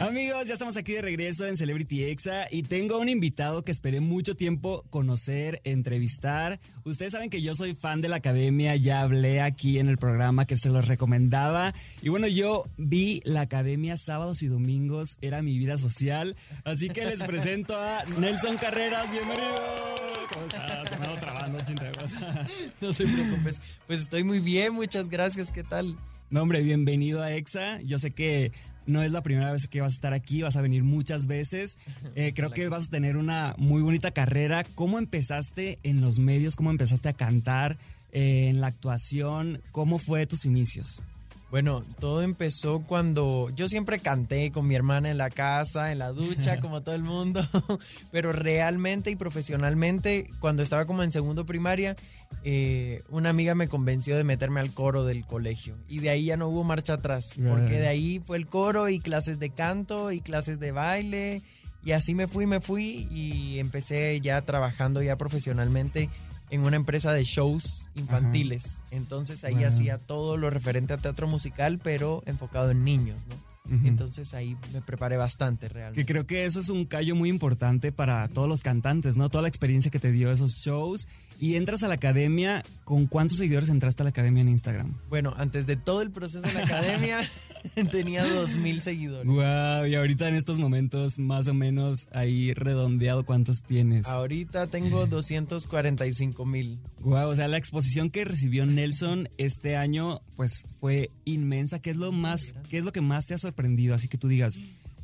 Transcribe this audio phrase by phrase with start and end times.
[0.00, 4.00] Amigos, ya estamos aquí de regreso en Celebrity Exa y tengo un invitado que esperé
[4.00, 6.58] mucho tiempo conocer, entrevistar.
[6.82, 10.46] Ustedes saben que yo soy fan de la academia, ya hablé aquí en el programa
[10.46, 11.74] que se los recomendaba.
[12.02, 16.34] Y bueno, yo vi la academia sábados y domingos, era mi vida social.
[16.64, 19.94] Así que les presento a Nelson Carreras, bienvenido.
[20.32, 20.98] ¿Cómo estás?
[20.98, 21.58] Me trabando,
[22.80, 23.60] No te preocupes.
[23.86, 25.52] Pues estoy muy bien, muchas gracias.
[25.52, 25.96] ¿Qué tal?
[26.30, 27.80] No, hombre, bienvenido a EXA.
[27.82, 28.50] Yo sé que
[28.86, 31.78] no es la primera vez que vas a estar aquí, vas a venir muchas veces.
[32.16, 34.62] Eh, creo que vas a tener una muy bonita carrera.
[34.76, 36.54] ¿Cómo empezaste en los medios?
[36.54, 37.76] ¿Cómo empezaste a cantar
[38.12, 39.60] eh, en la actuación?
[39.72, 41.02] ¿Cómo fue tus inicios?
[41.50, 46.10] Bueno, todo empezó cuando yo siempre canté con mi hermana en la casa, en la
[46.10, 47.46] ducha, como todo el mundo,
[48.10, 51.96] pero realmente y profesionalmente, cuando estaba como en segundo primaria,
[52.42, 56.36] eh, una amiga me convenció de meterme al coro del colegio y de ahí ya
[56.36, 60.20] no hubo marcha atrás, porque de ahí fue el coro y clases de canto y
[60.20, 61.42] clases de baile
[61.84, 66.08] y así me fui, me fui y empecé ya trabajando ya profesionalmente
[66.50, 68.82] en una empresa de shows infantiles.
[68.90, 73.54] Entonces ahí hacía todo lo referente a teatro musical, pero enfocado en niños, ¿no?
[73.84, 76.00] Entonces ahí me preparé bastante realmente.
[76.00, 79.30] Que creo que eso es un callo muy importante para todos los cantantes, ¿no?
[79.30, 81.08] Toda la experiencia que te dio esos shows.
[81.40, 84.94] Y entras a la academia, ¿con cuántos seguidores entraste a la academia en Instagram?
[85.08, 87.18] Bueno, antes de todo el proceso de la academia
[87.90, 89.26] tenía dos mil seguidores.
[89.26, 94.06] Wow, y ahorita en estos momentos más o menos ahí redondeado cuántos tienes.
[94.06, 96.78] Ahorita tengo 245 mil.
[97.00, 101.80] Wow, o sea, la exposición que recibió Nelson este año pues fue inmensa.
[101.80, 103.94] ¿Qué es lo más, qué es lo que más te ha sorprendido?
[103.94, 104.54] Así que tú digas,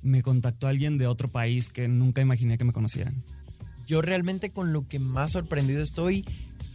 [0.02, 3.22] me contactó alguien de otro país que nunca imaginé que me conocieran.
[3.86, 6.24] Yo realmente con lo que más sorprendido estoy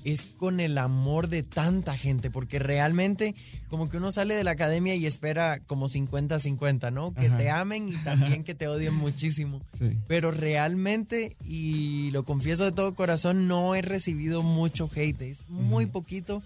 [0.06, 3.36] es con el amor de tanta gente, porque realmente
[3.70, 7.14] como que uno sale de la academia y espera como 50-50, ¿no?
[7.14, 9.62] Que te amen y también que te odien muchísimo.
[10.08, 15.88] Pero realmente, y lo confieso de todo corazón, no he recibido mucho hate, es muy
[15.88, 16.42] poquito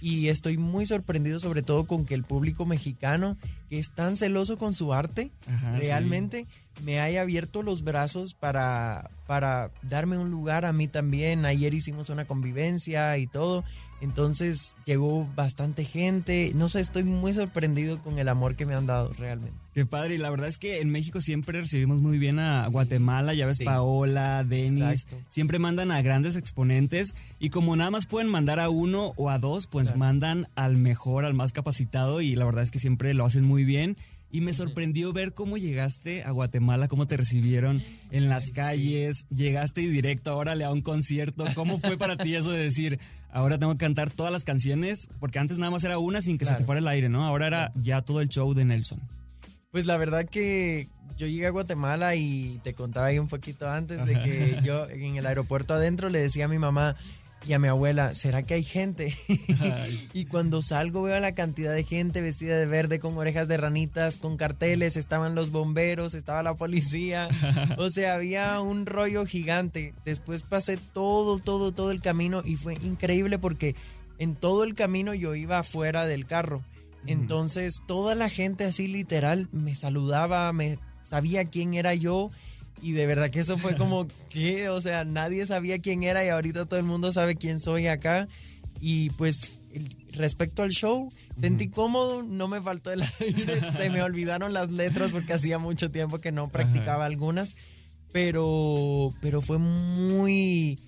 [0.00, 3.36] y estoy muy sorprendido sobre todo con que el público mexicano
[3.68, 5.30] que es tan celoso con su arte
[5.76, 6.46] realmente
[6.84, 11.44] me haya abierto los brazos para, para darme un lugar a mí también.
[11.44, 13.64] Ayer hicimos una convivencia y todo.
[14.00, 16.52] Entonces llegó bastante gente.
[16.54, 19.58] No sé, estoy muy sorprendido con el amor que me han dado realmente.
[19.74, 20.14] Qué padre.
[20.14, 23.34] Y la verdad es que en México siempre recibimos muy bien a Guatemala.
[23.34, 25.06] Ya ves, Paola, Denis.
[25.28, 27.14] Siempre mandan a grandes exponentes.
[27.38, 31.24] Y como nada más pueden mandar a uno o a dos, pues mandan al mejor,
[31.24, 32.20] al más capacitado.
[32.20, 33.96] Y la verdad es que siempre lo hacen muy bien.
[34.30, 39.80] Y me sorprendió ver cómo llegaste a Guatemala, cómo te recibieron en las calles, llegaste
[39.80, 41.46] y directo, ahora a un concierto.
[41.54, 42.98] ¿Cómo fue para ti eso de decir,
[43.30, 45.08] ahora tengo que cantar todas las canciones?
[45.18, 47.26] Porque antes nada más era una sin que se te fuera el aire, ¿no?
[47.26, 49.00] Ahora era ya todo el show de Nelson.
[49.70, 54.04] Pues la verdad que yo llegué a Guatemala y te contaba ahí un poquito antes
[54.06, 56.96] de que yo en el aeropuerto adentro le decía a mi mamá,
[57.46, 59.16] y a mi abuela, ¿será que hay gente?
[60.12, 64.16] y cuando salgo veo la cantidad de gente vestida de verde con orejas de ranitas,
[64.16, 67.28] con carteles, estaban los bomberos, estaba la policía,
[67.78, 69.94] o sea, había un rollo gigante.
[70.04, 73.76] Después pasé todo, todo, todo el camino y fue increíble porque
[74.18, 76.62] en todo el camino yo iba afuera del carro.
[77.06, 82.30] Entonces toda la gente así literal me saludaba, me sabía quién era yo
[82.82, 86.28] y de verdad que eso fue como que, o sea, nadie sabía quién era y
[86.28, 88.28] ahorita todo el mundo sabe quién soy acá.
[88.80, 89.58] Y pues
[90.12, 95.12] respecto al show, sentí cómodo, no me faltó el aire, se me olvidaron las letras
[95.12, 97.56] porque hacía mucho tiempo que no practicaba algunas,
[98.12, 100.78] pero, pero fue muy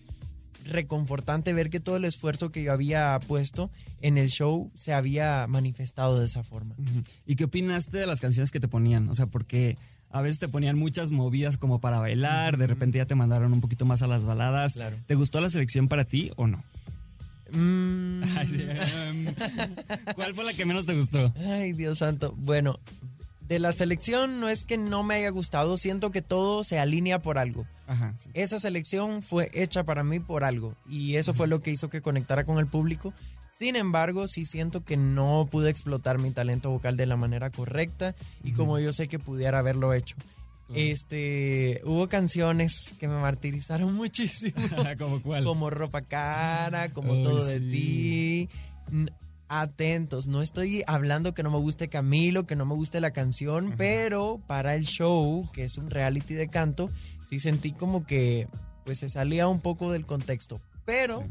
[0.64, 5.46] reconfortante ver que todo el esfuerzo que yo había puesto en el show se había
[5.48, 6.74] manifestado de esa forma.
[7.26, 9.08] ¿Y qué opinaste de las canciones que te ponían?
[9.08, 9.76] O sea, porque
[10.10, 13.60] a veces te ponían muchas movidas como para bailar, de repente ya te mandaron un
[13.60, 14.78] poquito más a las baladas.
[15.06, 16.62] ¿Te gustó la selección para ti o no?
[17.52, 18.22] Mm.
[20.14, 21.32] ¿Cuál fue la que menos te gustó?
[21.38, 22.34] Ay, Dios santo.
[22.36, 22.78] Bueno,
[23.40, 27.20] de la selección no es que no me haya gustado, siento que todo se alinea
[27.20, 27.66] por algo.
[27.86, 31.90] Ajá, Esa selección fue hecha para mí por algo y eso fue lo que hizo
[31.90, 33.12] que conectara con el público.
[33.60, 38.14] Sin embargo, sí siento que no pude explotar mi talento vocal de la manera correcta
[38.42, 40.16] y como yo sé que pudiera haberlo hecho.
[40.74, 44.56] Este, hubo canciones que me martirizaron muchísimo.
[44.98, 45.44] ¿Como cuál?
[45.44, 48.48] Como Ropa Cara, como Todo de ti.
[49.48, 53.74] Atentos, no estoy hablando que no me guste Camilo, que no me guste la canción,
[53.76, 56.88] pero para el show, que es un reality de canto,
[57.28, 58.48] sí sentí como que
[58.86, 60.62] pues se salía un poco del contexto.
[60.86, 61.28] Pero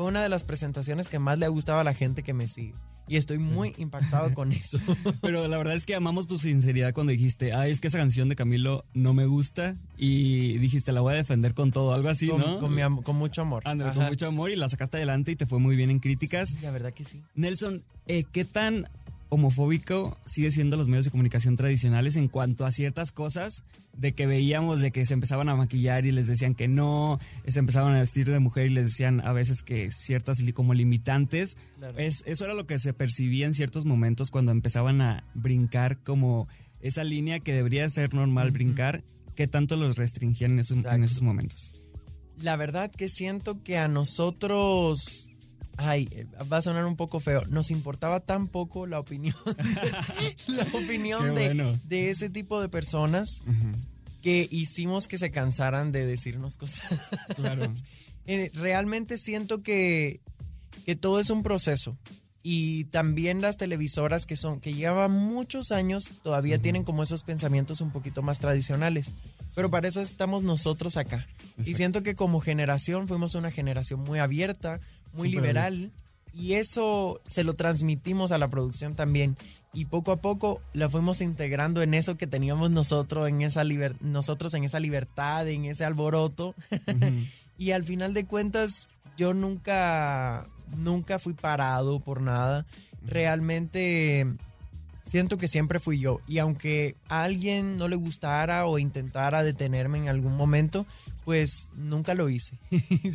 [0.00, 2.48] fue una de las presentaciones que más le ha gustado a la gente que me
[2.48, 2.72] sigue.
[3.06, 4.78] Y estoy muy impactado con eso.
[5.20, 8.30] Pero la verdad es que amamos tu sinceridad cuando dijiste, ay, es que esa canción
[8.30, 9.74] de Camilo no me gusta.
[9.98, 12.60] Y dijiste, la voy a defender con todo, algo así, ¿no?
[12.60, 13.62] Con, con mucho amor.
[13.66, 16.54] Ándale, con mucho amor y la sacaste adelante y te fue muy bien en críticas.
[16.62, 17.20] la verdad que sí.
[17.34, 18.88] Nelson, eh, ¿qué tan
[19.30, 23.64] homofóbico sigue siendo los medios de comunicación tradicionales en cuanto a ciertas cosas
[23.96, 27.58] de que veíamos de que se empezaban a maquillar y les decían que no, se
[27.58, 31.56] empezaban a vestir de mujer y les decían a veces que ciertas como limitantes.
[31.96, 36.48] Es, eso era lo que se percibía en ciertos momentos cuando empezaban a brincar como
[36.80, 39.04] esa línea que debería ser normal brincar,
[39.34, 41.72] que tanto los restringían en esos momentos.
[42.36, 45.29] La verdad que siento que a nosotros
[45.80, 49.34] ay, eh, va a sonar un poco feo, nos importaba tan poco la opinión,
[50.46, 51.34] la opinión
[51.84, 53.40] de, ese tipo de personas
[54.22, 57.08] que hicimos que se cansaran de decirnos cosas.
[57.36, 57.64] Claro.
[58.26, 60.20] Eh, realmente siento que,
[60.84, 61.96] que todo es un proceso
[62.42, 67.80] y también las televisoras que son que llevan muchos años todavía tienen como esos pensamientos
[67.80, 69.10] un poquito más tradicionales
[69.54, 71.26] pero para eso estamos nosotros acá.
[71.58, 74.80] Y siento que como generación fuimos una generación muy abierta
[75.12, 75.90] muy liberal
[76.32, 79.36] y eso se lo transmitimos a la producción también.
[79.72, 83.62] Y poco a poco la fuimos integrando en eso que teníamos nosotros en esa
[84.00, 86.54] nosotros en esa libertad en ese alboroto.
[87.60, 90.46] Y al final de cuentas yo nunca
[90.78, 92.64] nunca fui parado por nada.
[93.04, 94.26] Realmente
[95.10, 96.20] siento que siempre fui yo.
[96.28, 100.86] Y aunque a alguien no le gustara o intentara detenerme en algún momento,
[101.24, 102.58] pues nunca lo hice.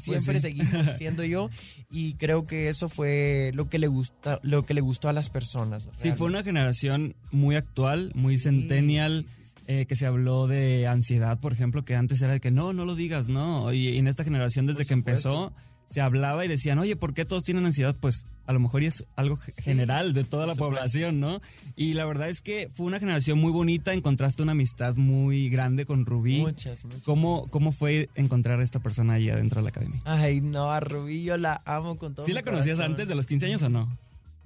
[0.05, 0.61] Pues siempre seguí
[0.97, 1.49] siendo yo
[1.89, 5.29] y creo que eso fue lo que le gusta, lo que le gustó a las
[5.29, 5.89] personas.
[5.95, 9.25] Sí, fue una generación muy actual, muy centennial.
[9.67, 12.85] Eh, que se habló de ansiedad, por ejemplo, que antes era de que no, no
[12.85, 13.73] lo digas, no.
[13.73, 15.53] Y, en esta generación, desde que empezó,
[15.87, 17.95] se hablaba y decían, oye, ¿por qué todos tienen ansiedad?
[17.99, 21.41] Pues a lo mejor es algo general de toda la población, ¿no?
[21.75, 25.85] Y la verdad es que fue una generación muy bonita, encontraste una amistad muy grande
[25.85, 26.41] con Rubí.
[26.41, 27.01] Muchas, muchas.
[27.03, 30.01] ¿Cómo, cómo fue encontrar a esta persona ahí adentro de la academia?
[30.05, 32.25] Ay, no, a Rubí yo la amo con todo.
[32.25, 33.89] ¿Sí la conocías antes de los 15 años o no?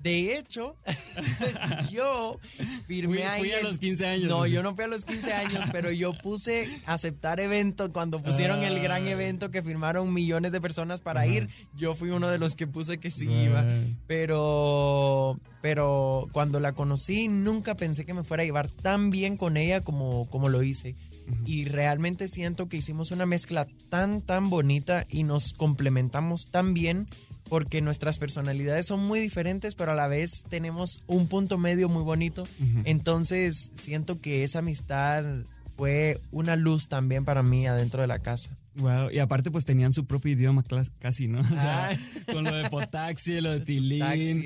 [0.01, 0.77] De hecho,
[1.91, 2.39] yo
[2.87, 3.41] firmé ahí.
[3.41, 4.29] Fui a los 15 años.
[4.29, 8.63] No, yo no fui a los 15 años, pero yo puse aceptar evento cuando pusieron
[8.63, 11.49] el gran evento que firmaron millones de personas para ir.
[11.75, 13.65] Yo fui uno de los que puse que sí iba.
[14.07, 19.57] Pero, pero cuando la conocí, nunca pensé que me fuera a llevar tan bien con
[19.57, 20.95] ella como, como lo hice.
[21.45, 27.07] Y realmente siento que hicimos una mezcla tan, tan bonita y nos complementamos tan bien
[27.49, 32.03] porque nuestras personalidades son muy diferentes, pero a la vez tenemos un punto medio muy
[32.03, 32.43] bonito.
[32.85, 35.25] Entonces siento que esa amistad
[35.75, 38.51] fue una luz también para mí adentro de la casa.
[38.79, 40.63] Wow, y aparte pues tenían su propio idioma
[40.99, 41.39] casi, ¿no?
[41.49, 42.31] O sea, ah.
[42.31, 44.43] con lo de potaxi, lo de tilín.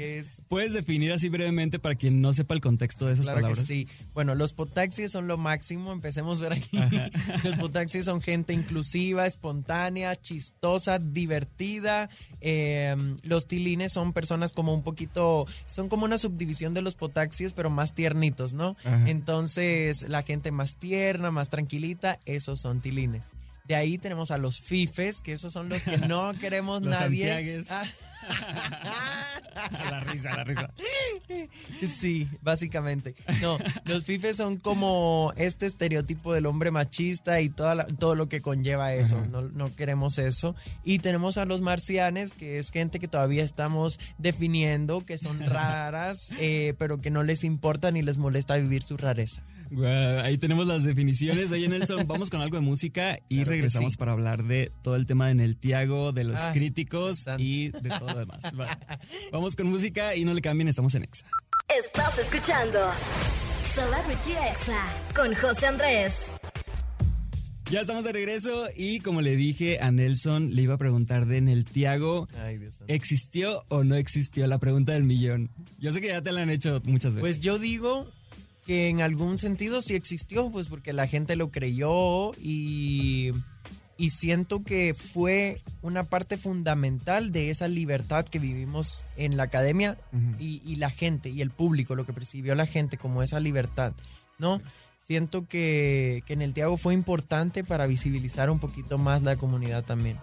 [0.47, 3.65] ¿Puedes definir así brevemente para quien no sepa el contexto de esas claro palabras?
[3.65, 3.87] sí.
[4.13, 6.77] Bueno, los potaxis son lo máximo, empecemos a ver aquí.
[7.43, 12.09] Los potaxis son gente inclusiva, espontánea, chistosa, divertida.
[12.41, 17.53] Em, los tilines son personas como un poquito, son como una subdivisión de los potaxis,
[17.53, 18.75] pero más tiernitos, ¿no?
[19.05, 23.31] Entonces, la gente más tierna, más tranquilita, esos son tilines.
[23.65, 27.63] De ahí tenemos a los fifes, que esos son los que no queremos los nadie.
[27.69, 27.85] Ah.
[29.89, 30.73] la risa, la risa.
[31.87, 33.15] Sí, básicamente.
[33.41, 38.41] No, los fifes son como este estereotipo del hombre machista y toda todo lo que
[38.41, 39.25] conlleva eso.
[39.27, 40.55] No, no, queremos eso.
[40.83, 46.31] Y tenemos a los marcianes, que es gente que todavía estamos definiendo, que son raras,
[46.39, 49.43] eh, pero que no les importa ni les molesta vivir su rareza
[50.23, 51.51] ahí tenemos las definiciones.
[51.51, 55.27] Oye, Nelson, vamos con algo de música y regresamos para hablar de todo el tema
[55.27, 58.43] de Tiago, de los críticos y de todo lo demás.
[59.31, 61.25] Vamos con música y no le cambien, estamos en Exa.
[61.85, 62.79] Estás escuchando
[63.73, 66.13] Celebrity Exa con José Andrés.
[67.71, 71.41] Ya estamos de regreso y como le dije a Nelson, le iba a preguntar de
[71.41, 72.27] Neltiago,
[72.87, 75.49] ¿existió o no existió la pregunta del millón?
[75.79, 77.21] Yo sé que ya te la han hecho muchas veces.
[77.21, 78.11] Pues yo digo
[78.65, 83.31] que en algún sentido sí existió, pues porque la gente lo creyó y,
[83.97, 89.97] y siento que fue una parte fundamental de esa libertad que vivimos en la academia
[90.39, 93.93] y, la gente y el público, lo que percibió la gente como esa libertad,
[94.39, 94.61] ¿no?
[95.03, 99.83] Siento que, que en el Tiago fue importante para visibilizar un poquito más la comunidad
[99.83, 100.17] también.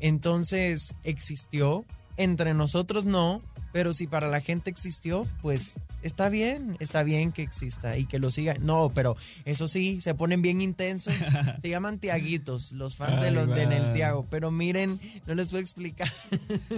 [0.00, 1.84] Entonces existió,
[2.16, 3.40] entre nosotros no,
[3.76, 8.18] Pero si para la gente existió, pues está bien, está bien que exista y que
[8.18, 8.56] lo siga.
[8.58, 11.12] No, pero eso sí, se ponen bien intensos.
[11.60, 14.26] se llaman tiaguitos, los fans de los de Nel Tiago.
[14.30, 16.10] Pero miren, no les puedo explicar.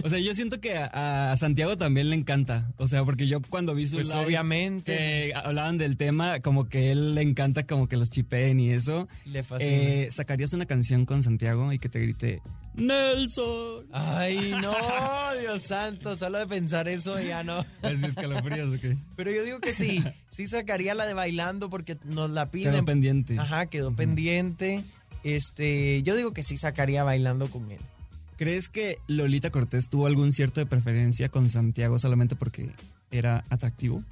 [0.02, 2.72] o sea, yo siento que a, Santiago también le encanta.
[2.78, 6.90] O sea, porque yo cuando vi su pues obviamente que hablaban del tema, como que
[6.90, 9.06] él le encanta como que los chipeen y eso.
[9.24, 9.70] Le fascina.
[9.72, 12.42] Eh, ¿Sacarías una canción con Santiago y que te grite
[12.78, 13.86] Nelson?
[13.92, 14.72] Ay, no,
[15.40, 17.64] Dios santo, solo de pensar eso ya no.
[17.82, 18.98] Es escalofríos, ok.
[19.16, 22.72] Pero yo digo que sí, sí sacaría la de bailando porque nos la piden.
[22.72, 23.38] Quedó pendiente.
[23.38, 24.82] Ajá, quedó pendiente.
[25.24, 27.80] Este, yo digo que sí sacaría bailando con él.
[28.36, 32.70] ¿Crees que Lolita Cortés tuvo algún cierto de preferencia con Santiago solamente porque
[33.10, 34.02] era atractivo?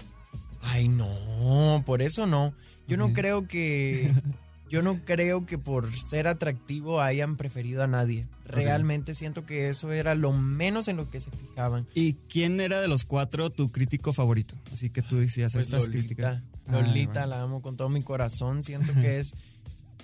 [0.63, 2.53] Ay, no, por eso no.
[2.89, 4.13] Yo no creo que
[4.69, 8.27] yo no creo que por ser atractivo hayan preferido a nadie.
[8.45, 11.87] Realmente siento que eso era lo menos en lo que se fijaban.
[11.95, 14.57] ¿Y quién era de los cuatro tu crítico favorito?
[14.73, 16.43] Así que tú decías pues estas Lolita, críticas.
[16.69, 18.63] Lolita, ah, la amo con todo mi corazón.
[18.63, 19.35] Siento que es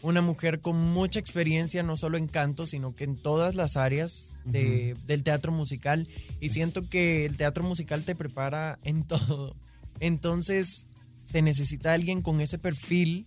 [0.02, 4.36] una mujer con mucha experiencia, no solo en canto, sino que en todas las áreas
[4.44, 6.08] del teatro musical.
[6.40, 9.56] Y siento que el teatro musical te prepara en todo.
[10.00, 10.88] Entonces,
[11.26, 13.26] se necesita alguien con ese perfil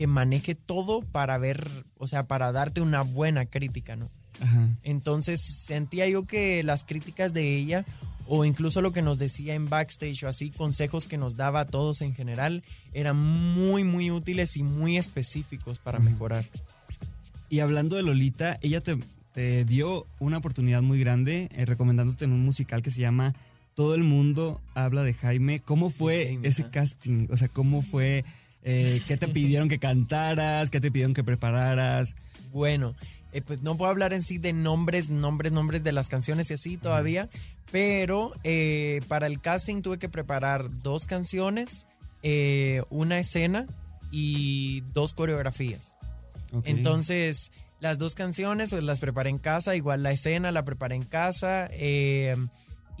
[0.00, 4.08] que maneje todo para ver, o sea, para darte una buena crítica, ¿no?
[4.82, 7.84] Entonces sentía yo que las críticas de ella
[8.26, 11.66] o incluso lo que nos decía en backstage o así, consejos que nos daba a
[11.66, 12.64] todos en general,
[12.94, 16.46] eran muy, muy útiles y muy específicos para mejorar.
[17.50, 22.42] Y hablando de Lolita, ella te, dio una oportunidad muy grande eh, recomendándote en un
[22.42, 23.34] musical que se llama
[23.74, 25.60] Todo el mundo habla de Jaime.
[25.60, 27.26] ¿Cómo fue ese casting?
[27.30, 28.24] O sea, ¿cómo fue
[28.62, 30.70] eh, ¿Qué te pidieron que cantaras?
[30.70, 32.14] ¿Qué te pidieron que prepararas?
[32.52, 32.94] Bueno,
[33.32, 36.54] eh, pues no puedo hablar en sí de nombres, nombres, nombres de las canciones y
[36.54, 37.28] así todavía,
[37.72, 41.86] pero eh, para el casting tuve que preparar dos canciones,
[42.90, 43.66] una escena
[44.10, 45.96] y dos coreografías.
[46.64, 51.04] Entonces, las dos canciones pues las preparé en casa, igual la escena la preparé en
[51.04, 51.70] casa.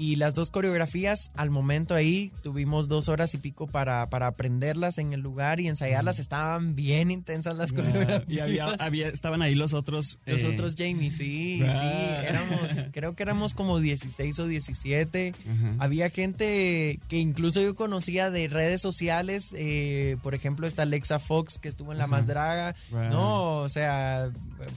[0.00, 4.96] Y las dos coreografías, al momento ahí, tuvimos dos horas y pico para, para aprenderlas
[4.96, 6.18] en el lugar y ensayarlas.
[6.18, 8.22] Estaban bien intensas las coreografías.
[8.26, 10.18] y había, estaban ahí los otros.
[10.24, 11.64] Los eh, otros Jamie, sí, sí.
[11.66, 15.34] Éramos, creo que éramos como 16 o 17.
[15.78, 19.50] Había gente que incluso yo conocía de redes sociales.
[19.54, 22.74] Eh, por ejemplo, está Alexa Fox, que estuvo en La Más Draga.
[22.90, 24.30] No, o sea,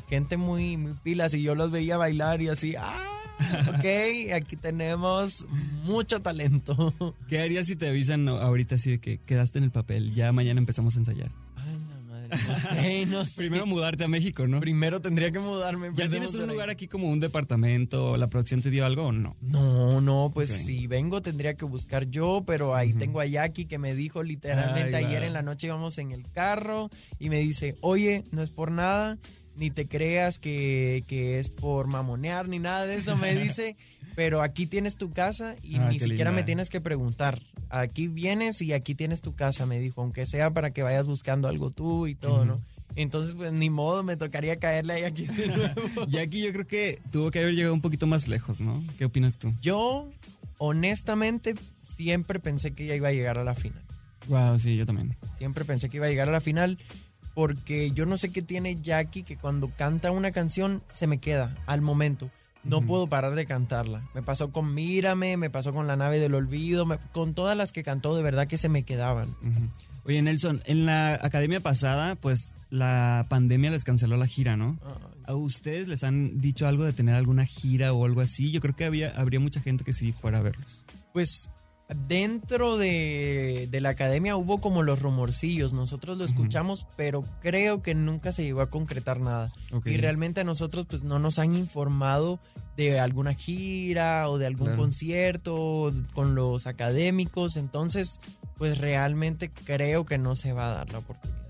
[0.09, 1.33] gente muy, muy pilas.
[1.33, 3.22] Y yo los veía bailar y así, ¡ah!
[3.69, 5.45] Ok, aquí tenemos
[5.83, 6.93] mucho talento.
[7.27, 10.13] ¿Qué harías si te avisan ahorita así de que quedaste en el papel?
[10.13, 11.31] Ya mañana empezamos a ensayar.
[11.55, 13.33] Ay, la madre, no sé, no sé.
[13.35, 14.59] Primero mudarte a México, ¿no?
[14.59, 15.91] Primero tendría que mudarme.
[15.95, 18.17] ¿Ya tienes un lugar aquí como un departamento?
[18.17, 19.35] ¿La producción te dio algo o no?
[19.41, 23.77] No, no, pues si vengo tendría que buscar yo, pero ahí tengo a Jackie que
[23.77, 28.23] me dijo literalmente ayer en la noche íbamos en el carro y me dice, oye,
[28.31, 29.17] no es por nada
[29.57, 33.75] ni te creas que, es por mamonear ni nada de eso, me dice,
[34.15, 37.39] pero aquí tienes tu casa y ah, ni siquiera me tienes que preguntar.
[37.69, 41.47] Aquí vienes y aquí tienes tu casa, me dijo, aunque sea para que vayas buscando
[41.47, 42.55] algo tú y todo, ¿no?
[42.95, 46.07] Entonces, pues ni modo, me tocaría caerle ahí aquí de nuevo.
[46.07, 48.83] y aquí yo creo que tuvo que haber llegado un poquito más lejos, ¿no?
[48.97, 49.53] ¿Qué opinas tú?
[49.61, 50.11] Yo,
[50.59, 53.83] honestamente, siempre pensé que ella iba a llegar a la final.
[54.27, 55.17] Wow, sí, yo también.
[55.37, 56.77] Siempre pensé que iba a llegar a la final
[57.33, 61.55] porque yo no sé qué tiene Jackie que cuando canta una canción se me queda
[61.65, 62.29] al momento.
[62.63, 64.09] No puedo parar de cantarla.
[64.15, 67.83] Me pasó con Mírame, me pasó con La nave del olvido, con todas las que
[67.83, 69.27] cantó de verdad que se me quedaban.
[70.05, 74.79] Oye, Nelson, en la academia pasada, pues la pandemia les canceló la gira, ¿no?
[75.25, 78.51] ¿A ustedes les han dicho algo de tener alguna gira o algo así?
[78.51, 80.83] Yo creo que había, habría mucha gente que sí fuera a verlos.
[81.13, 81.49] Pues
[81.93, 88.31] dentro de, la academia hubo como los rumorcillos, nosotros lo escuchamos, pero creo que nunca
[88.31, 89.51] se llegó a concretar nada.
[89.85, 92.39] Y realmente a nosotros pues no nos han informado
[92.77, 98.19] de alguna gira o de algún concierto con los académicos, entonces
[98.57, 101.42] pues realmente creo que no se va a dar la oportunidad.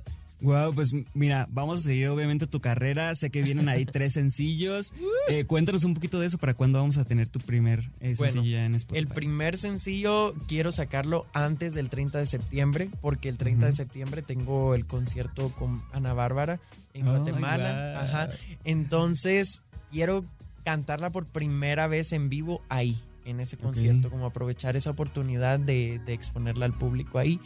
[0.43, 3.15] Wow, pues mira, vamos a seguir obviamente tu carrera.
[3.15, 4.93] Sé que vienen ahí tres sencillos.
[5.29, 6.38] Eh, cuéntanos un poquito de eso.
[6.38, 9.00] ¿Para cuándo vamos a tener tu primer eh, sencillo en Spotify?
[9.00, 14.21] El primer sencillo quiero sacarlo antes del 30 de septiembre, porque el 30 de septiembre
[14.21, 16.59] tengo el concierto con Ana Bárbara
[16.93, 18.01] en oh, Guatemala.
[18.01, 18.29] Ajá.
[18.65, 20.25] Entonces quiero
[20.65, 26.01] cantarla por primera vez en vivo ahí, en ese concierto, como aprovechar esa oportunidad de,
[26.05, 27.39] de exponerla al público ahí.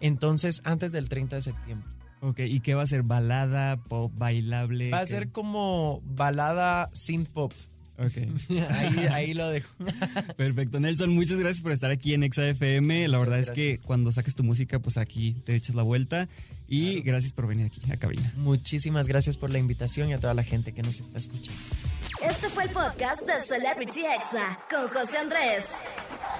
[0.00, 1.93] Entonces, antes del 30 de septiembre.
[2.24, 3.02] Ok, ¿y qué va a ser?
[3.02, 4.90] ¿Balada, pop, bailable?
[4.90, 7.52] Va a ser como balada synth pop.
[7.98, 9.70] ahí, ahí, lo dejo.
[10.36, 13.08] Perfecto, Nelson, muchas gracias por estar aquí en ExaFM.
[13.08, 16.26] La verdad es que cuando saques tu música, pues aquí te echas la vuelta.
[16.66, 18.32] Y gracias por venir aquí a cabina.
[18.36, 21.60] Muchísimas gracias por la invitación y a toda la gente que nos está escuchando.
[22.26, 25.64] Este fue el podcast de Celebrity Exa con José Andrés.